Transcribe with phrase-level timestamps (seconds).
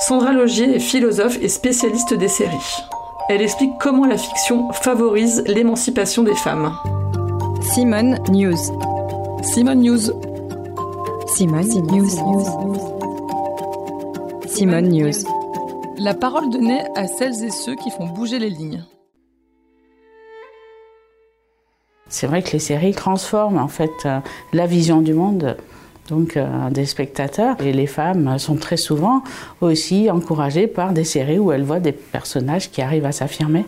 [0.00, 2.82] Sandra Logier est philosophe et spécialiste des séries.
[3.28, 6.72] Elle explique comment la fiction favorise l'émancipation des femmes.
[7.62, 8.56] Simone News.
[9.42, 10.10] Simone News.
[11.28, 12.10] Simone News.
[14.46, 15.24] Simone News.
[15.98, 18.84] La parole donnée à celles et ceux qui font bouger les lignes.
[22.08, 24.20] C'est vrai que les séries transforment en fait euh,
[24.52, 25.56] la vision du monde
[26.08, 27.56] donc euh, des spectateurs.
[27.60, 29.22] Et les femmes sont très souvent
[29.60, 33.64] aussi encouragées par des séries où elles voient des personnages qui arrivent à s'affirmer.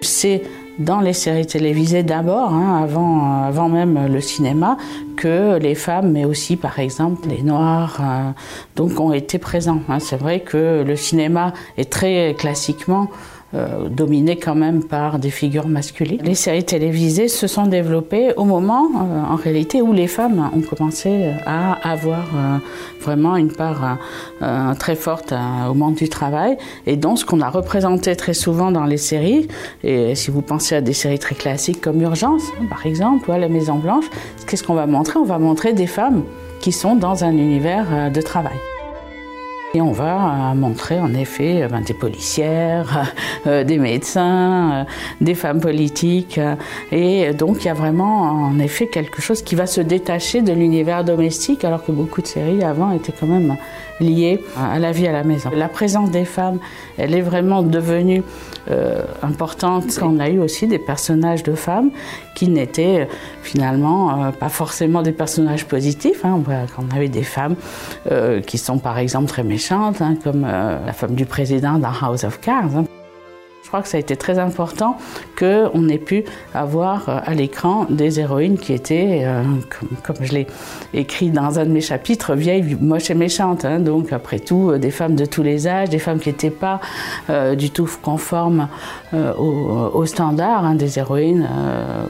[0.00, 0.42] C'est
[0.78, 4.76] dans les séries télévisées d'abord, hein, avant, avant même le cinéma,
[5.16, 8.30] que les femmes, mais aussi par exemple les Noirs, euh,
[8.76, 9.80] donc ont été présents.
[9.88, 9.98] Hein.
[9.98, 13.08] C'est vrai que le cinéma est très classiquement
[13.54, 13.88] euh,
[14.42, 16.20] quand même par des figures masculines.
[16.22, 20.60] Les séries télévisées se sont développées au moment, euh, en réalité, où les femmes ont
[20.60, 22.58] commencé à avoir euh,
[23.00, 23.98] vraiment une part
[24.78, 25.32] très forte
[25.68, 26.56] au monde du travail.
[26.86, 29.48] Et donc, ce qu'on a représenté très souvent dans les séries,
[29.82, 33.38] et si vous pensez à des séries très classiques comme Urgence, par exemple, ou à
[33.38, 34.04] La Maison Blanche,
[34.46, 35.18] qu'est-ce qu'on va montrer?
[35.18, 36.24] On va montrer des femmes
[36.60, 38.56] qui sont dans un univers de travail.
[39.78, 43.14] Et on va euh, montrer en effet euh, ben, des policières,
[43.46, 44.86] euh, des médecins,
[45.20, 46.40] des femmes politiques.
[46.90, 50.52] et donc il y a vraiment en effet quelque chose qui va se détacher de
[50.52, 53.56] l'univers domestique alors que beaucoup de séries avant étaient quand même
[54.00, 55.50] liées à la vie à la maison.
[55.54, 56.58] La présence des femmes,
[56.96, 58.22] elle est vraiment devenue
[59.22, 61.90] importante quand on a eu aussi des personnages de femmes
[62.36, 63.08] qui n'étaient
[63.42, 66.24] finalement pas forcément des personnages positifs.
[66.24, 66.42] Hein.
[66.78, 67.56] On avait des femmes
[68.46, 69.92] qui sont par exemple très méchantes, Hein,
[70.22, 72.74] comme euh, la femme du président dans House of Cards.
[72.76, 72.84] Hein.
[73.62, 74.96] Je crois que ça a été très important
[75.38, 79.42] qu'on ait pu avoir euh, à l'écran des héroïnes qui étaient, euh,
[80.04, 80.46] comme, je l'ai
[80.94, 83.66] écrit dans un de mes chapitres, vieilles, moches et méchantes.
[83.66, 83.80] Hein.
[83.80, 86.80] donc, après tout, des femmes de tous les âges, des femmes qui n'étaient pas
[87.56, 88.68] du tout conformes
[89.12, 91.46] aux, standards, des héroïnes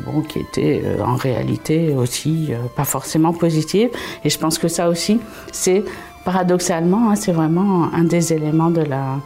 [0.06, 3.90] bon, qui étaient en réalité aussi pas forcément positives.
[4.24, 5.18] Et je pense que ça aussi,
[5.50, 5.82] c'est
[6.24, 9.16] paradoxalement, hein, c'est vraiment un des éléments de la,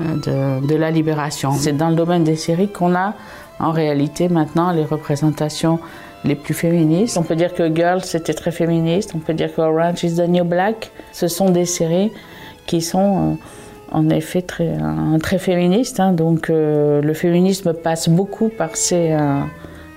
[0.00, 1.52] euh, de, la libération.
[1.52, 3.14] C'est dans le domaine des séries qu'on a
[3.58, 5.78] en réalité maintenant les représentations
[6.24, 7.16] les plus féministes.
[7.18, 10.28] On peut dire que Girls c'était très féministe, on peut dire que Orange is the
[10.28, 12.12] New Black, ce sont des séries
[12.66, 13.34] qui sont euh,
[13.92, 16.00] en effet très, euh, très féministes.
[16.00, 16.12] Hein.
[16.12, 19.16] donc le féminisme passe beaucoup par ces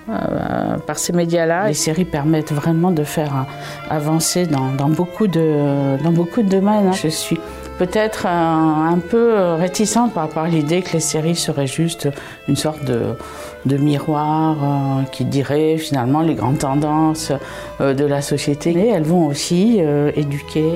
[0.10, 1.68] euh, par ces médias-là.
[1.68, 6.88] Les séries permettent vraiment de faire euh, avancer dans, beaucoup, de, dans beaucoup de domaines.
[6.88, 6.94] Hein.
[6.94, 7.40] Je suis
[7.78, 12.10] peut-être un, peu réticente par rapport à l'idée que les séries seraient juste
[12.48, 17.32] une sorte de, miroir euh, qui dirait finalement les grandes tendances
[17.80, 18.74] de la société.
[18.74, 19.80] Mais elles vont aussi
[20.16, 20.72] éduquer,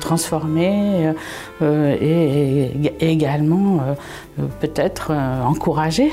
[0.00, 1.12] transformer
[1.62, 2.70] et,
[3.00, 3.80] également
[4.60, 6.12] peut-être encourager.